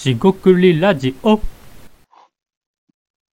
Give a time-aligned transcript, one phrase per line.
[0.00, 1.36] しごくりラジオ。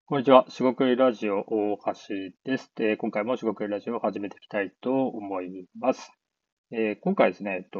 [0.06, 0.46] こんにちは。
[0.50, 1.94] しごくりラジオ大橋
[2.44, 2.74] です。
[2.82, 6.12] えー今回もしごくりラジオを始めていきたいと思います。
[6.72, 7.80] えー今回ですね、えっと、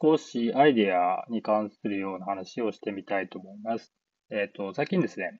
[0.00, 3.92] 少しアイデアに関するような話をしてみたいと思います。
[4.30, 5.38] えっと、最近ですね、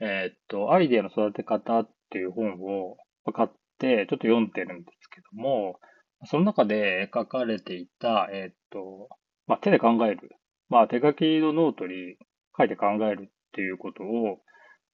[0.00, 2.96] えっと、アイデアの育て方っていう本を
[3.34, 5.78] 買ってちょっと読んでるんですけども、
[6.24, 9.10] その中で書かれていた、えっと、
[9.46, 10.30] まあ、手で考える。
[10.70, 12.16] まあ、手書きのノートに
[12.56, 14.38] 書いて考えるっていうことを、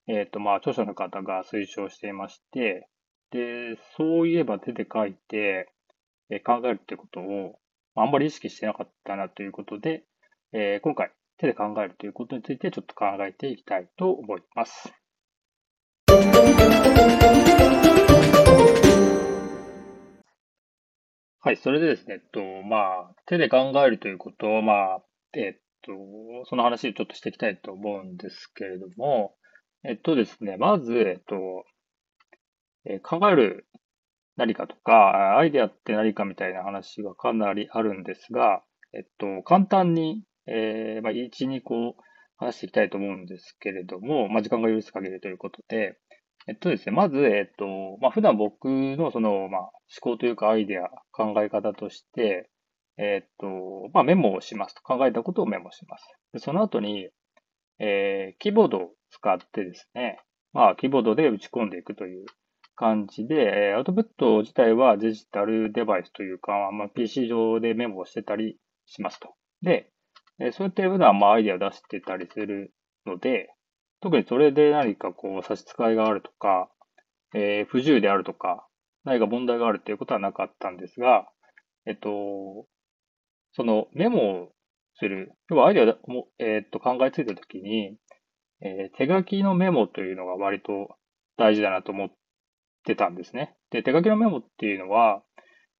[0.08, 2.88] えっ、と、まあ、著者の方が推奨していまして、
[3.30, 5.68] で、そういえば手で書いて、
[6.30, 7.58] え考えるってことを、
[7.94, 10.04] あんまり意識してなかったなということで、
[10.52, 14.94] えー今回、手で考えるということについてちょっと考えていきたいと思います。
[21.40, 25.02] はい、それでですね、えっと、まあ、手で考えるということを、まあ、
[25.34, 25.92] えっと、
[26.44, 29.34] その話をちょっとしていきたいと思うんですけれども、
[29.84, 31.64] えっとですね、まず、えっと、
[32.84, 33.66] え考える
[34.36, 38.62] 何かとか、アイデアって何かみたいな話がかなりあるんですが、
[38.92, 41.96] えっと、簡単に、えーまあ、1、2個
[42.36, 45.96] 話していきたいと思うんですけれども、まあ、時間が許す限りということで、
[46.48, 47.66] えっとですね、まず、えっと、
[48.00, 52.50] まあ、普段僕のその、まあ、思考というかアイデア、考え方として、
[52.98, 53.46] えっと、
[53.92, 54.82] まあ、メモをしますと。
[54.82, 56.04] 考えたことをメモします。
[56.32, 57.08] でその後に、
[57.78, 60.18] えーキーボードを使ってですね、
[60.52, 62.24] まあ、キーボードで打ち込んでいくという
[62.74, 69.34] 感じで、えーアウトプット自体はデジタルデバイスというか、まあ、PC 上でメモをしてたりしますと。
[69.62, 69.90] で、
[70.40, 72.72] えーそうやって普段まあアイデアを出してたりする
[73.04, 73.50] ので、
[74.00, 76.70] 特にそれで何かこう差し支えがあるとか、
[77.34, 78.66] えー不自由であるとか、
[79.04, 81.28] 何か問題があるということはなかったんですが、
[81.86, 82.66] えっと、
[83.56, 84.48] そのメモを
[84.98, 87.96] する、要はアイデアも、えっと考えついたときに、
[88.60, 90.96] えー手書きのメモというのが割と
[91.38, 92.10] 大事だなと思っ
[92.84, 93.56] てたんですね。
[93.70, 95.22] で、手書きのメモっていうのは、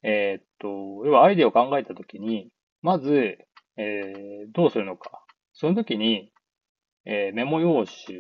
[0.03, 0.69] えーっと、
[1.04, 2.48] 要はアイデアを考えたときに、
[2.81, 3.38] まず、
[3.76, 5.22] えどうするのか。
[5.53, 6.32] その時に、
[7.04, 8.19] えメモ用紙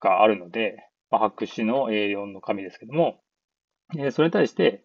[0.00, 0.76] があるので、
[1.10, 3.22] まあ、白紙の A4 の紙ですけども、
[3.98, 4.84] えそれに対して、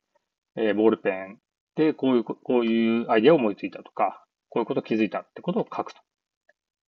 [0.56, 1.40] えボールペン
[1.78, 6.02] でこういうこ、ういうアイデアを思いついたとか、こういうこと気づいたってことを書くと。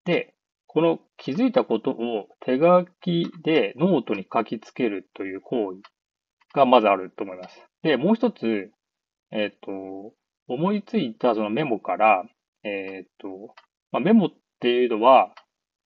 [0.05, 0.33] で、
[0.65, 5.81] この気づいたことを手書きでノートに書きつけるという行為
[6.55, 7.61] がまずあると思います。
[7.83, 8.71] で、もう一つ、
[9.31, 9.71] えっ、と、
[10.47, 12.23] 思いついたそのメモから、
[12.63, 13.53] えっ、と、
[13.91, 14.29] まあ、メモっ
[14.59, 15.31] ていうのは、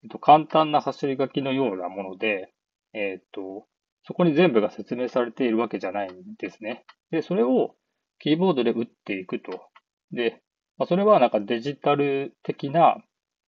[0.02, 2.52] えっと、簡単な走り書きのようなもので、
[2.94, 3.66] えっ、と、
[4.06, 6.84] そこに全部が説明されているわけじゃないんですね。
[7.10, 7.74] で、それを
[8.18, 9.68] キーボードで打っていくと。
[10.12, 10.42] で、
[10.78, 12.96] まあ、それはなんかデジタル的な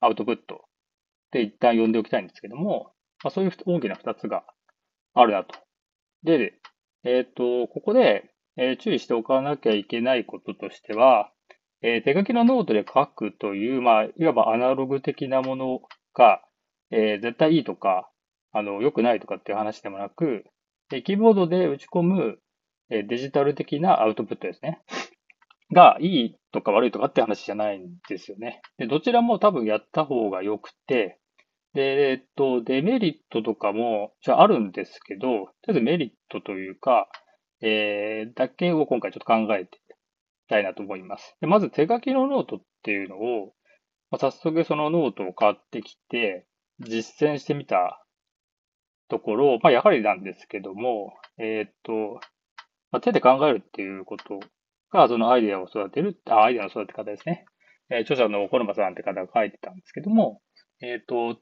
[0.01, 0.65] アウトプット
[1.33, 2.93] で一旦読んでおきたいんですけども、
[3.25, 4.45] まあ、そういう大きな二つが
[5.15, 5.55] あるなと。
[6.23, 6.55] で、
[7.05, 11.31] えっ、と、ここで、えー注意しておかなきゃいけないこととしては、
[11.83, 15.81] えー手書きのノートで書くという、まあ、いわばアナログ的なもの
[16.15, 16.43] が、
[16.91, 18.11] えー絶対いいとか、
[18.53, 20.45] あの、良くないとかっていう話でもなく、
[20.89, 22.39] キーボードで打ち込む、
[22.89, 24.81] デジタル的なアウトプットですね。
[25.73, 28.61] が、いいとか悪いとかって話じゃないんですよね。
[28.79, 31.19] で、どちらも多分やった方が良くて、
[31.75, 35.39] で、えっと、デメリットとかも、じゃああるんですけど、とり
[35.69, 37.09] あえずメリットというか、
[37.61, 41.37] えー、だけを今回ちょっと考えていきたいなと思います。
[41.41, 43.55] でまず手書きのノートっていうのを、
[44.11, 46.47] まあ、早速そのノートを買ってきて、
[46.81, 48.03] 実践してみた
[49.09, 52.21] ところ、まあ、やはりなんですけども、えーっと、
[52.91, 54.41] まあ、手で考えるっていうこと
[54.93, 57.47] が、そのアイデアを育てる、あ、アイデアの育て方ですね。
[57.91, 60.41] えー著者の小沼さんって方が書いてたんですけども、
[60.81, 61.39] えーと、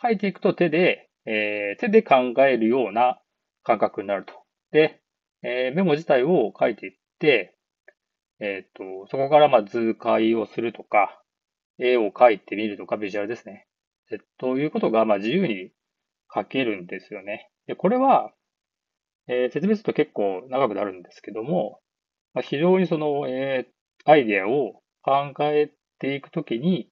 [0.00, 3.20] 書いていくと手で、えー手で考えるような
[3.62, 4.34] 感覚になると。
[4.70, 5.02] で、
[5.42, 7.56] えメモ自体を書いていって、
[8.40, 11.22] えっ、と、そこからま図解をするとか、
[11.78, 13.68] 絵を描いてみるとか、ビジュアルですね。
[14.10, 15.70] えということがま自由に
[16.34, 17.50] 書けるんですよね。
[17.66, 18.32] で、これは、
[19.28, 21.80] えー説明すると結構長くなるんですけども、
[22.34, 23.72] まあ、非常にその、えー
[24.04, 25.70] アイデアを考え
[26.00, 26.88] ていくときに、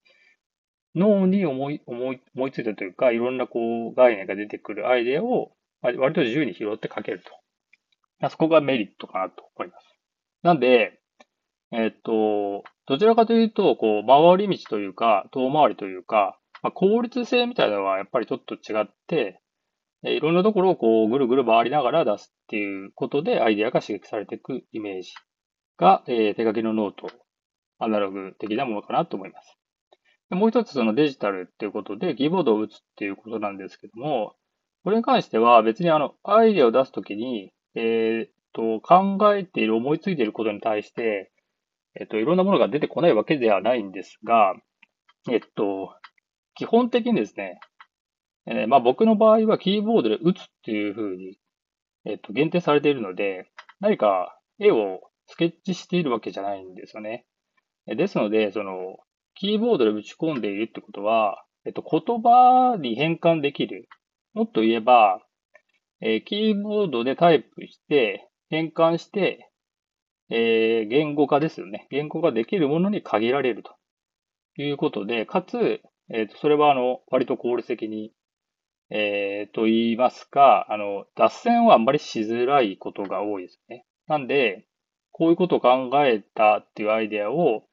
[0.94, 7.31] 脳に思い、思い、思いついたというか、いろんなこう概念が出てくるアイデアを、まあ割と自由に拾って書けると。
[8.21, 9.87] まあそこがメリットかなと思います。
[10.43, 11.00] なんで、
[11.73, 19.41] えっと、どちらかというと、こう、回り道というか、遠回りというか、まあ、効率性みたいなのはやっぱりちょっと違って、
[20.05, 25.12] えいろんなところをこう、ぐるぐる回りながら出すっていうことで、アイデアが刺激されていくイメージ
[25.79, 27.11] が、えー手書きのノート、
[27.79, 29.58] アナログ的なものかなと思います。
[30.31, 34.37] もう一つそのデジタルっていうことで、キーボードを打つっていうことなんですけども、
[34.85, 41.32] これに関しては別にあの、アイデアを出すときに、えー、っと、考えている、思いついていることに対して、
[41.99, 44.55] えっと、いろんなものが出てこないわけではないんですが、
[45.29, 45.94] えっと、
[46.55, 47.58] 基本的にですね、
[48.46, 51.38] えー、まあ僕の場合はキーボードで打つっていうふうに、
[52.04, 53.50] えっと、限定されているので、
[53.81, 57.26] 何か絵をスケッチしているわけじゃないんですよね。
[57.87, 58.98] ですので、その、
[59.34, 63.88] キーボードで打ち込んでいるってことは、えっと、言葉に変換できる。
[64.34, 65.20] もっと言えば、
[66.00, 69.50] えー、キーボードでタイプして、変換して、
[70.31, 71.87] えー、言語化ですよね。
[71.90, 73.75] 言語化できるものに限られると
[74.60, 75.81] いうことで、かつ、
[76.12, 78.12] えっ、ー、と、それは、あの、割と効率的に、
[78.90, 83.87] えー、と言いますか、あの、脱線はあんまりしづらいことが多いですね。
[84.08, 84.66] なんで、
[85.12, 87.64] こういうことを考えたっていうアイデアを、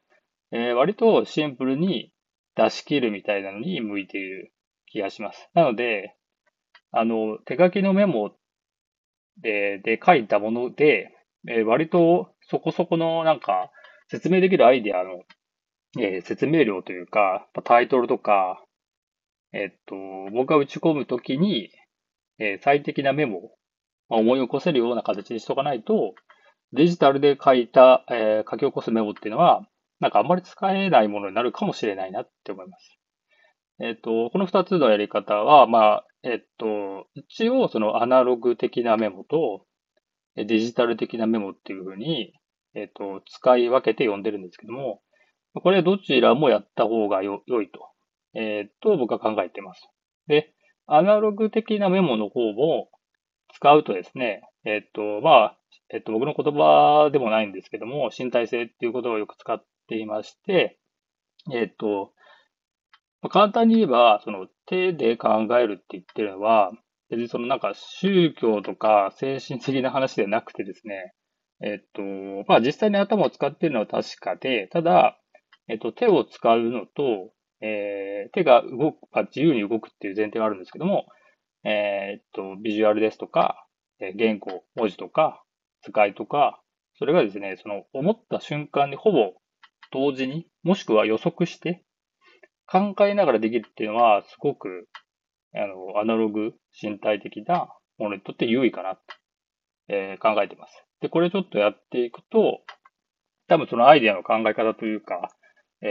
[0.52, 2.12] えー、割とシンプルに
[2.56, 4.54] 出し切るみたいなのに向いている
[4.86, 5.50] 気がします。
[5.54, 6.16] なので、
[6.92, 8.32] あの、手書きのメモ
[9.42, 11.16] でで書いたもので、
[11.48, 13.72] えー、割とそこそこのなんか
[14.10, 15.24] 説明できるアイデアの、
[16.00, 18.64] えー、説明量というか、タイトルとか、
[19.54, 19.96] えっと、
[20.34, 21.70] 僕が打ち込むときに、
[22.40, 23.42] えー、最適なメモを、
[24.10, 26.14] まあ、思い起こせるような形にしとかないと、
[26.74, 29.66] デジタルで書いた、えー、書き起こすメモっていうのは、
[30.00, 33.00] なんかあんまり使えないものになるかもしれないなって思います。
[33.80, 39.66] えっと、この二つのやり方は、まあ、えっと、一応そのアナログ的なメモと
[40.36, 42.34] デジタル的なメモっていうふうに、
[42.76, 45.02] えっと、使い分けて読んでるんですけども、
[45.54, 47.80] これどちらもやった方がよ良いと、
[48.34, 49.90] えっと、僕は考えています。
[50.28, 50.54] で、
[50.86, 52.90] アナログ的なメモの方も
[53.54, 55.58] 使うとですね、えっと、まあ、
[55.90, 60.78] えっと、僕の言葉でもないんですけども、身体性っていうことをよく使っていまして、
[61.54, 62.14] えっと、
[63.30, 66.72] 簡単に言えば、その手で考えるって言ってるのは、
[67.10, 71.14] 別にそのなんか宗教とか精神的な話ではなくてですね、
[71.62, 72.02] えっと、
[72.48, 75.18] まあ実際に頭を使っているのは確かで、ただ、
[75.70, 77.32] えっと、手を使うのと、
[77.62, 81.06] えー、手が動く、まあ、自由に動くっていう前提があるんですけども、
[81.64, 83.66] えー、っと、ビジュアルですとか、
[84.00, 85.44] え言語、文字とか、
[85.82, 86.62] 使いとか、
[87.00, 89.34] それがですね、その思った瞬間にほぼ
[89.92, 91.84] 同時に、もしくは予測して
[92.68, 94.88] 考えながらできるっていうのは、すごく、
[95.56, 99.14] あの、アナログ、身体的なものにとって優位かなって、
[99.90, 100.84] えー、考えてます。
[101.02, 102.62] で、これちょっとやっていくと、
[103.48, 105.30] 多分そのアイデアの考え方というか、
[105.82, 105.90] えー、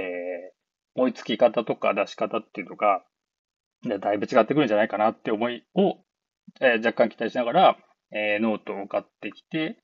[0.97, 3.05] 追いつき方とか出し方っていうのが、
[4.01, 5.99] だいぶ違ってくるんじゃないかなって思いを、
[6.61, 7.79] えー、若干期待しながら、
[8.13, 9.79] えー、ノートを買ってきて、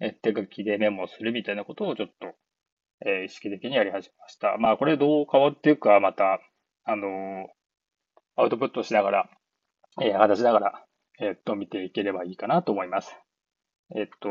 [0.00, 2.34] え手書きでメモするみたいなことをちょっと
[3.06, 4.56] えー、意識的にやり始めました。
[4.58, 6.40] まあ、これどう変わっていくか、また、
[6.84, 7.48] あの、
[8.36, 9.30] アウトプットしながら、
[10.02, 10.84] えー、話しながら、
[11.18, 13.16] えっと、見ていければいいかなと思います。
[13.96, 14.28] えっと、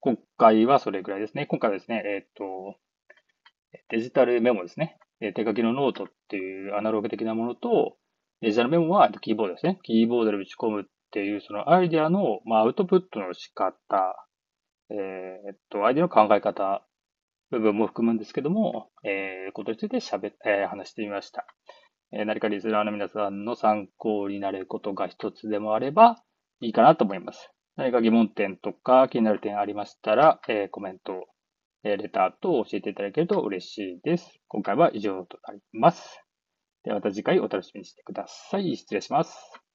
[0.00, 1.46] 今回はそれぐらいですね。
[1.46, 2.76] 今回はですね、えっと、
[3.88, 4.98] デジタルメモですね。
[5.20, 7.96] 手書きのノートっていうアナログ的なものと、
[8.40, 9.78] デジタルメモはキーボードですね。
[9.82, 14.26] キーボードで打ち込むっていうそのアイディアの、まあ、アウトプットの仕方、
[14.90, 16.82] えー、っと、アイディアの考え方
[17.50, 21.44] 部分も含むんですけども、えー、ことについて喋、えー、話してみました。
[22.12, 26.22] えー、何かリスナーの皆さんの参考になることが一つでもあれば
[26.60, 27.50] いいかなと思います。
[27.76, 31.26] 何か疑問点とか気になる点ありましたら、えー、コメント、
[31.82, 34.38] え、レターと教えていただけると嬉しいです。
[34.48, 36.22] 今回は以上となります。
[36.84, 38.76] ではまた次回お楽しみにしてください。
[38.76, 39.69] 失礼します。